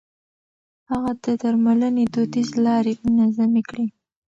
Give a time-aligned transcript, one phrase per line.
[0.89, 3.87] هغه د درملنې دوديزې لارې منظمې کړې.